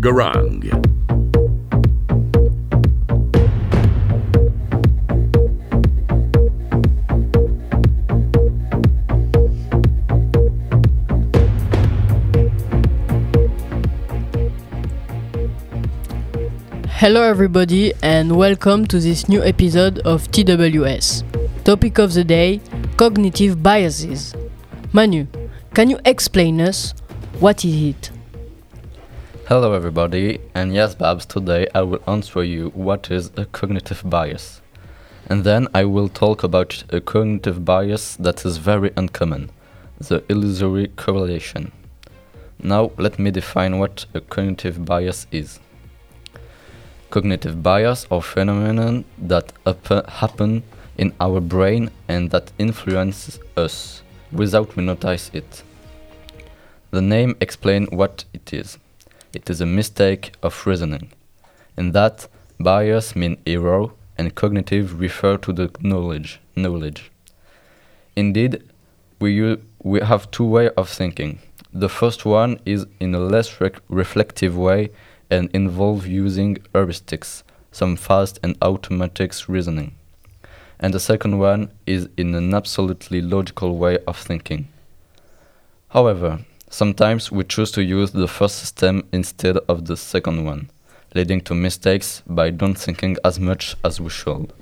[0.00, 0.64] Bangarang.
[16.88, 21.24] Hello, everybody, and welcome to this new episode of TWS.
[21.64, 22.60] Topic of the day
[22.96, 24.34] cognitive biases.
[24.92, 25.26] Manu,
[25.74, 26.94] can you explain us
[27.38, 28.19] what is it?
[29.52, 34.60] Hello, everybody, and yes, Babs, today I will answer you what is a cognitive bias.
[35.26, 39.50] And then I will talk about a cognitive bias that is very uncommon
[39.98, 41.72] the illusory correlation.
[42.62, 45.58] Now, let me define what a cognitive bias is.
[47.10, 49.52] Cognitive bias are phenomena that
[50.20, 50.62] happen
[50.96, 55.64] in our brain and that influence us without we notice it.
[56.92, 58.78] The name explains what it is.
[59.32, 61.12] It is a mistake of reasoning.
[61.76, 62.26] In that,
[62.58, 66.40] bias mean error and cognitive refer to the knowledge.
[66.56, 67.12] Knowledge.
[68.16, 68.64] Indeed,
[69.20, 71.38] we, we have two ways of thinking.
[71.72, 74.90] The first one is in a less re reflective way
[75.30, 79.94] and involve using heuristics, some fast and automatic reasoning.
[80.80, 84.66] And the second one is in an absolutely logical way of thinking.
[85.90, 86.40] However,
[86.70, 90.70] sometimes we choose to use the first system instead of the second one,
[91.14, 94.52] leading to mistakes by not thinking as much as we should.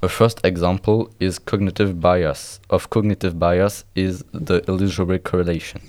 [0.00, 2.60] The first example is cognitive bias.
[2.68, 5.80] Of cognitive bias is the illusory correlation.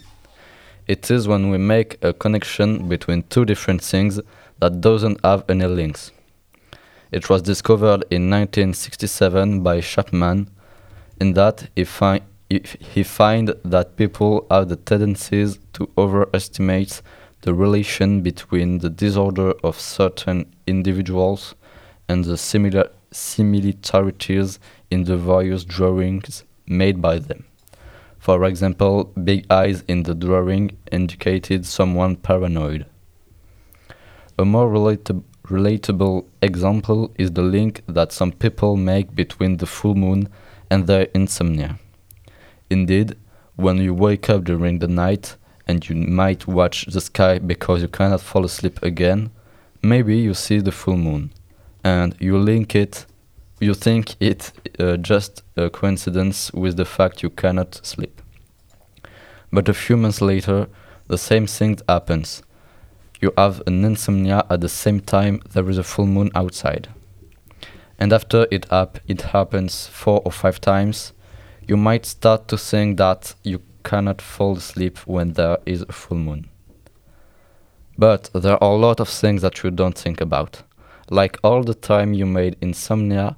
[0.88, 4.20] It is when we make a connection between two different things
[4.60, 6.12] that doesn't have any links.
[7.12, 10.50] It was discovered in 1967 by Chapman,
[11.20, 17.02] in that he, fi- he finds that people have the tendencies to overestimate
[17.42, 21.56] the relation between the disorder of certain individuals
[22.08, 24.60] and the similar similarities
[24.92, 27.46] in the various drawings made by them.
[28.20, 32.86] For example, big eyes in the drawing indicated someone paranoid.
[34.38, 39.94] A more relata relatable example is the link that some people make between the full
[39.94, 40.28] moon
[40.72, 41.80] and their insomnia.
[42.70, 43.16] Indeed,
[43.56, 45.36] when you wake up during the night
[45.68, 49.32] and you might watch the sky because you cannot fall asleep again,
[49.82, 51.32] maybe you see the full moon
[51.84, 53.06] and you link it
[53.60, 58.22] you think it uh, just a coincidence with the fact you cannot sleep.
[59.52, 60.68] But a few months later,
[61.08, 62.44] the same thing happens.
[63.22, 66.90] You have an insomnia at the same time there is a full moon outside.
[67.98, 71.14] And after it up it happens four or five times,
[71.68, 76.18] you might start to think that you cannot fall asleep when there is a full
[76.18, 76.50] moon.
[77.98, 80.64] But there are a lot of things that you don't think about.
[81.10, 83.38] Like all the time you made insomnia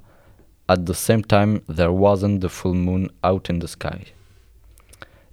[0.68, 4.04] at the same time, there wasn't the full moon out in the sky.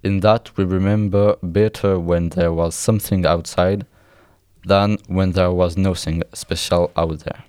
[0.02, 3.86] In that, we remember better when there was something outside
[4.64, 7.44] than when there was nothing special out there.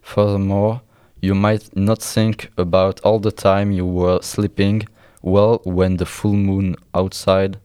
[0.00, 0.82] Furthermore,
[1.20, 4.86] you might not think about all the time you were sleeping
[5.22, 7.58] well when the full moon outside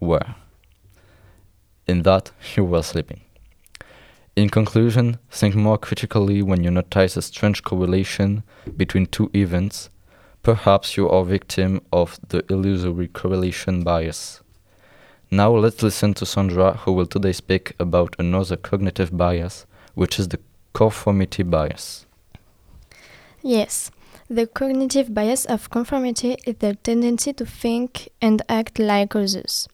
[0.00, 0.34] were.
[1.86, 3.20] In that, you were sleeping.
[4.36, 8.42] In conclusion, think more critically when you notice a strange correlation
[8.76, 9.90] between two events.
[10.42, 14.40] Perhaps you are victim of the illusory correlation bias.
[15.30, 20.28] Now let's listen to Sandra, who will today speak about another cognitive bias, which is
[20.28, 20.40] the
[20.72, 22.06] conformity bias.
[23.42, 23.90] Yes,
[24.28, 29.66] the cognitive bias of conformity is the tendency to think and act like others.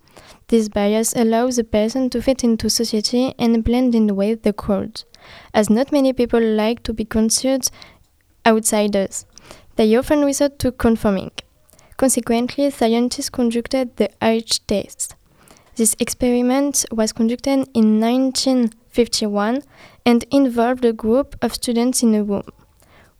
[0.47, 5.03] This bias allows a person to fit into society and blend in with the crowd,
[5.53, 7.69] as not many people like to be considered
[8.47, 9.26] outsiders.
[9.75, 11.32] They often resort to conforming.
[11.97, 15.17] Consequently, scientists conducted the Asch test.
[15.75, 19.62] This experiment was conducted in 1951
[20.06, 22.44] and involved a group of students in a room.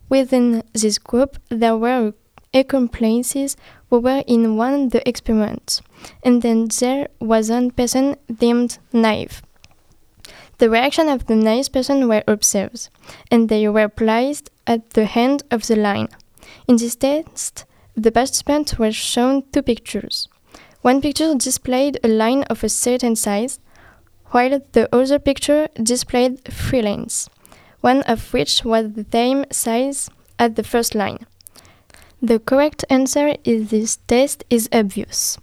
[0.09, 2.13] Within this group, there were
[2.53, 3.57] accomplices
[3.89, 5.81] who were in one of the experiments,
[6.23, 9.41] and then there was one person deemed naive.
[10.59, 12.89] The reaction of the naive person were observed,
[13.29, 16.09] and they were placed at the end of the line.
[16.67, 17.65] In this test,
[17.95, 20.27] the participants were shown two pictures.
[20.81, 23.59] One picture displayed a line of a certain size,
[24.27, 27.29] while the other picture displayed three lines,
[27.89, 31.19] one of which was the same size at the first line.
[32.29, 35.37] The correct answer in this test is obvious.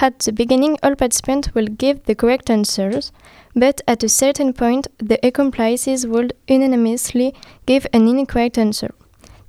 [0.00, 3.12] At the beginning, all participants will give the correct answers,
[3.54, 7.34] but at a certain point, the accomplices will unanimously
[7.66, 8.92] give an incorrect answer.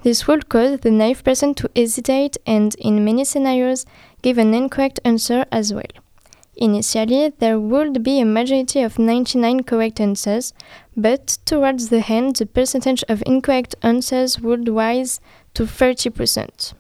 [0.04, 3.86] This will cause the naive person to hesitate and, in many scenarios,
[4.22, 5.96] give an incorrect answer as well.
[6.58, 10.54] Initially, there would be a majority of 99 correct answers,
[10.96, 15.20] but towards the end, the percentage of incorrect answers would rise
[15.54, 16.74] to 30%.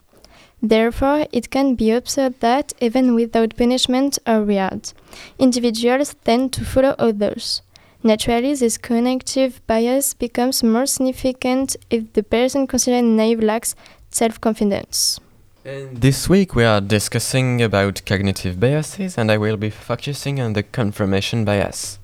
[0.61, 4.93] Therefore, it can be observed that, even without punishment or reward,
[5.37, 7.61] individuals tend to follow others.
[8.01, 13.75] Naturally, this cognitive bias becomes more significant if the person considered naive lacks
[14.09, 15.19] self confidence.
[15.65, 20.61] This week we are discussing about cognitive biases and I will be focusing on the
[20.61, 21.97] confirmation bias.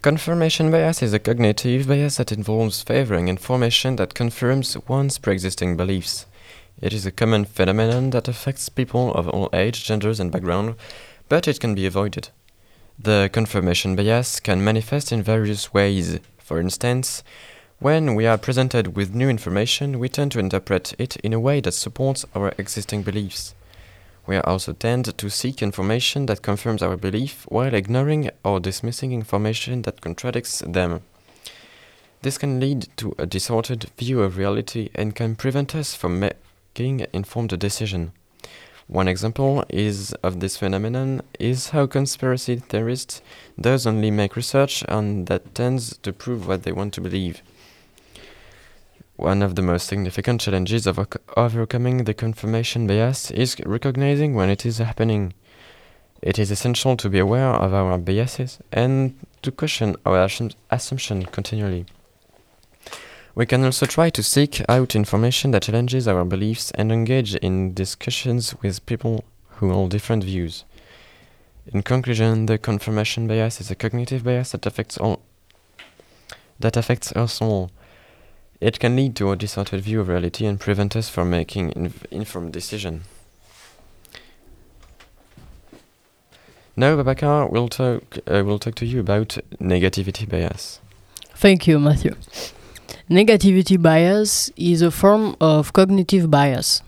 [0.00, 6.26] Confirmation bias is a cognitive bias that involves favoring information that confirms one's pre-existing beliefs.
[6.80, 10.74] It is a common phenomenon that affects people of all age, genders, and background,
[11.28, 12.30] but it can be avoided.
[12.98, 16.18] The confirmation bias can manifest in various ways.
[16.38, 17.22] For instance,
[17.82, 21.60] when we are presented with new information, we tend to interpret it in a way
[21.60, 23.56] that supports our existing beliefs.
[24.24, 29.82] We also tend to seek information that confirms our belief while ignoring or dismissing information
[29.82, 31.02] that contradicts them.
[32.22, 37.04] This can lead to a distorted view of reality and can prevent us from making
[37.12, 38.12] informed decision.
[38.86, 43.22] One example is of this phenomenon is how conspiracy theorists
[43.60, 47.42] does only make research and that tends to prove what they want to believe.
[49.16, 50.98] One of the most significant challenges of
[51.36, 55.34] overcoming the confirmation bias is recognizing when it is happening.
[56.22, 60.28] It is essential to be aware of our biases and to question our
[60.70, 61.84] assumption continually.
[63.34, 67.74] We can also try to seek out information that challenges our beliefs and engage in
[67.74, 69.24] discussions with people
[69.56, 70.64] who hold different views.
[71.66, 75.22] In conclusion, the confirmation bias is a cognitive bias that affects all
[76.58, 77.70] that affects us all.
[78.62, 82.04] It can lead to a distorted view of reality and prevent us from making inf
[82.12, 83.02] informed decisions.
[86.76, 90.78] Now, Babacar will talk uh, will talk to you about negativity bias.
[91.34, 92.14] Thank you, Matthew.
[93.10, 96.82] Negativity bias is a form of cognitive bias.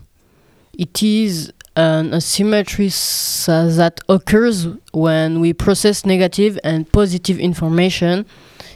[0.77, 8.25] It is an asymmetry that occurs when we process negative and positive information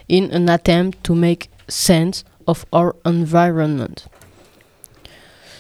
[0.09, 4.07] in an attempt to make sense of our environment.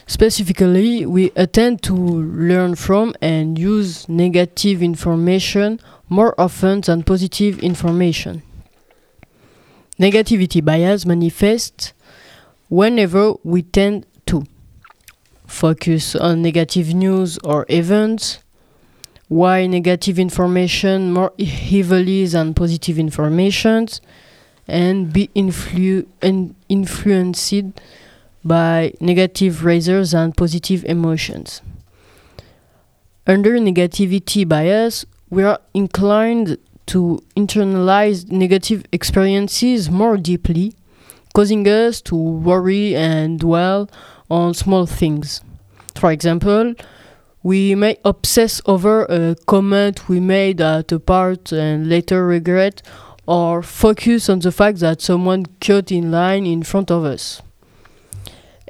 [0.07, 8.41] Specifically, we attend to learn from and use negative information more often than positive information.
[9.99, 11.93] Negativity bias manifests
[12.69, 14.45] whenever we tend to
[15.45, 18.39] focus on negative news or events,
[19.27, 23.87] why negative information more heavily than positive information,
[24.69, 27.53] and be influ- and influenced
[28.43, 31.61] by negative rather than positive emotions.
[33.27, 36.57] Under negativity bias, we are inclined
[36.87, 40.73] to internalize negative experiences more deeply,
[41.35, 43.89] causing us to worry and dwell
[44.29, 45.41] on small things.
[45.95, 46.73] For example,
[47.43, 52.81] we may obsess over a comment we made at a part and later regret,
[53.29, 57.43] or focus on the fact that someone cut in line in front of us.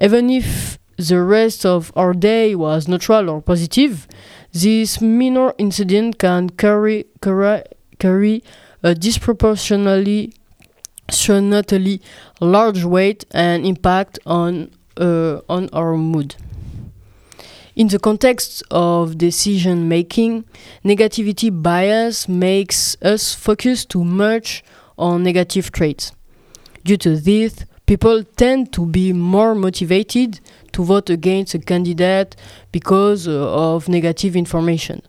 [0.02, 4.06] Even if the rest of our day was neutral or positive,
[4.52, 7.64] this minor incident can carry, carry
[8.00, 8.44] carry
[8.84, 10.34] a disproportionately
[12.42, 16.36] large weight and impact on uh, on our mood.
[17.80, 20.44] In the context of decision making,
[20.84, 24.66] negativity bias makes us focus too much
[24.98, 26.12] on negative traits.
[26.84, 30.42] Due to this, people tend to be more motivated
[30.74, 32.36] to vote against a candidate
[32.74, 35.02] because uh, of negative information.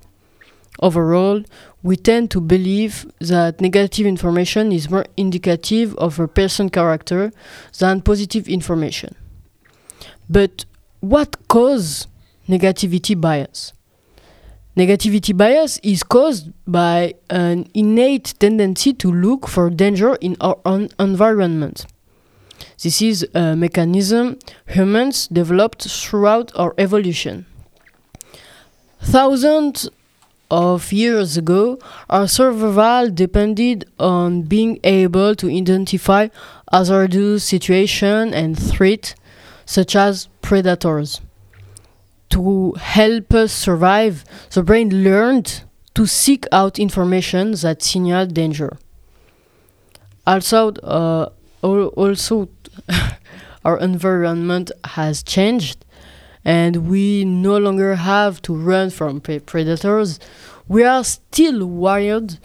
[0.78, 1.42] Overall,
[1.82, 7.32] we tend to believe that negative information is more indicative of a person's character
[7.80, 9.16] than positive information.
[10.28, 10.66] But
[11.00, 12.06] what causes
[12.50, 13.72] negativity bias?
[14.76, 20.88] Negativity bias is caused by an innate tendency to look for danger in our own
[20.98, 21.86] environment.
[22.82, 27.46] This is a mechanism humans developed throughout our evolution.
[29.02, 29.88] Thousands
[30.50, 31.78] of years ago,
[32.08, 36.28] our survival depended on being able to identify
[36.70, 39.14] hazardous situations and threats,
[39.64, 41.20] such as predators.
[42.30, 48.78] To help us survive, the brain learned to seek out information that signal danger.
[50.26, 51.30] Also, uh,
[51.62, 52.48] also
[53.64, 55.84] our environment has changed
[56.44, 60.18] and we no longer have to run from pre predators.
[60.68, 62.38] We are still wired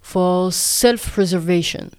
[0.00, 1.92] for self preservation.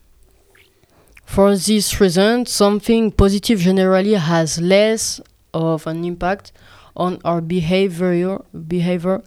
[1.25, 5.22] For this reason, something positive generally has less
[5.53, 6.51] of an impact
[6.95, 9.21] on our behavior, behavior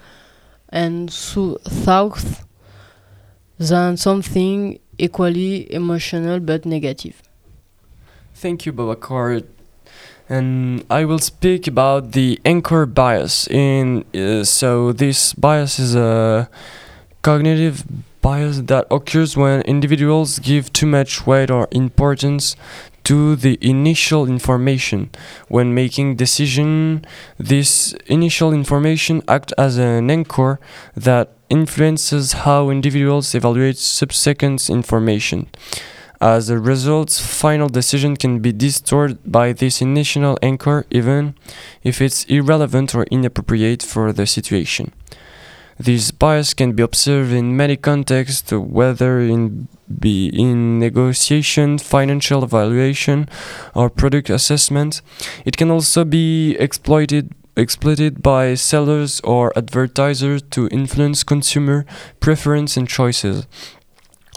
[0.69, 2.25] and so thought
[3.59, 7.23] than something equally emotional but negative.
[8.35, 9.45] Thank you, Babacar.
[10.29, 13.47] And I will speak about the anchor bias.
[13.49, 16.51] In uh, so this bias is a
[17.23, 17.85] cognitive
[18.21, 22.57] bias that occurs when individuals give too much weight or importance
[23.07, 25.11] to the initial information
[25.47, 27.05] when making decision
[27.39, 30.59] this initial information acts as an anchor
[30.97, 35.47] that influences how individuals evaluate subsequent information
[36.21, 41.35] as a result, final decision can be distorted by this initial anchor even
[41.85, 44.93] if it's irrelevant or inappropriate for the situation.
[45.79, 49.69] This bias can be observed in many contexts, whether in
[50.01, 53.29] be in negotiation, financial evaluation,
[53.75, 55.03] or product assessment.
[55.45, 61.87] It can also be exploited exploited by sellers or advertisers to influence consumer
[62.21, 63.47] preference and choices.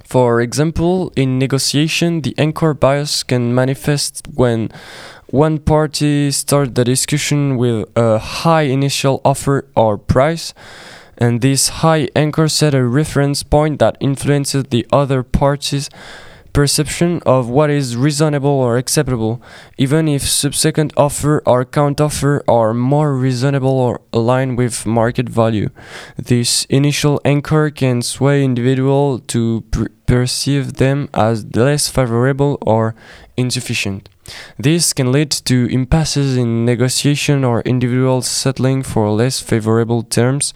[0.05, 4.71] For example, in negotiation, the anchor bias can manifest when
[5.27, 10.53] one party starts the discussion with a high initial offer or price,
[11.19, 15.89] and this high anchor set a reference point that influences the other party's
[16.53, 19.41] perception of what is reasonable or acceptable,
[19.77, 25.69] even if subsequent offer or counteroffer are more reasonable or aligned with market value.
[26.17, 29.63] This initial anchor can sway individual to
[30.07, 32.95] perceive them as less favorable or
[33.37, 34.09] insufficient.
[34.57, 40.53] This can lead to impasses in negotiation or individuals settling for less favorable terms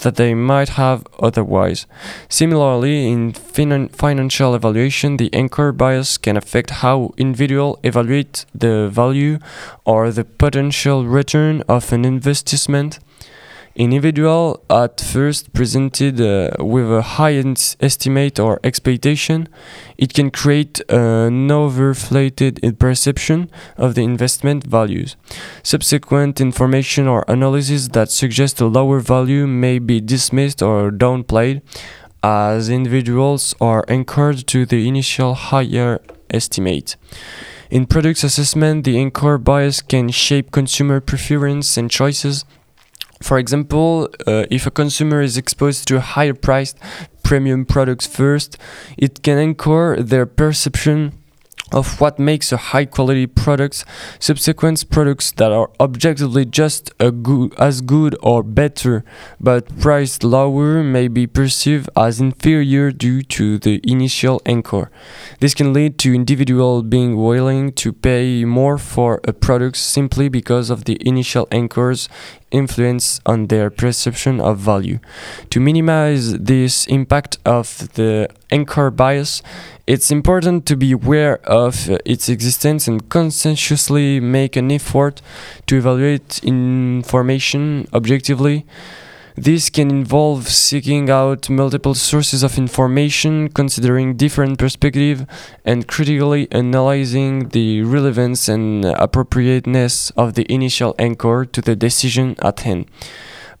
[0.00, 1.86] that they might have otherwise.
[2.28, 9.38] Similarly, in fin financial evaluation, the anchor bias can affect how individuals evaluate the value
[9.84, 12.98] or the potential return of an investment
[13.76, 17.42] individual at first presented uh, with a high
[17.80, 19.48] estimate or expectation,
[19.98, 25.16] it can create an overflated perception of the investment values.
[25.62, 31.62] Subsequent information or analysis that suggest a lower value may be dismissed or downplayed
[32.22, 36.00] as individuals are anchored to the initial higher
[36.30, 36.96] estimate.
[37.70, 42.44] In products assessment, the anchor bias can shape consumer preference and choices
[43.24, 46.76] for example, uh, if a consumer is exposed to higher priced
[47.22, 48.58] premium products first,
[48.98, 51.12] it can anchor their perception
[51.72, 53.84] of what makes a high quality product
[54.18, 59.04] subsequent products that are objectively just as good or better
[59.40, 64.90] but priced lower may be perceived as inferior due to the initial anchor.
[65.40, 70.70] This can lead to individual being willing to pay more for a product simply because
[70.70, 72.08] of the initial anchor's
[72.50, 74.98] influence on their perception of value.
[75.50, 79.42] To minimize this impact of the anchor bias
[79.86, 85.20] it's important to be aware of uh, its existence and conscientiously make an effort
[85.66, 88.64] to evaluate information objectively.
[89.36, 95.24] This can involve seeking out multiple sources of information, considering different perspectives,
[95.64, 102.60] and critically analyzing the relevance and appropriateness of the initial anchor to the decision at
[102.60, 102.86] hand.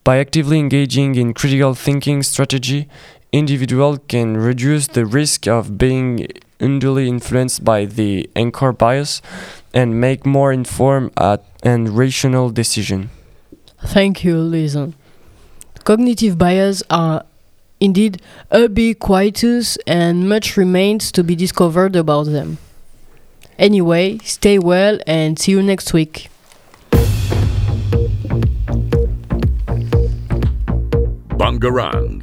[0.04, 2.88] By actively engaging in critical thinking strategy,
[3.34, 6.28] individual can reduce the risk of being
[6.60, 9.20] unduly influenced by the anchor bias
[9.74, 11.10] and make more informed
[11.64, 13.10] and rational decision.
[13.82, 14.92] Thank you, Lisa.
[15.82, 17.24] Cognitive bias are
[17.80, 18.22] indeed
[18.52, 22.58] ubiquitous and much remains to be discovered about them.
[23.58, 26.28] Anyway, stay well and see you next week.
[31.34, 32.13] Bangarang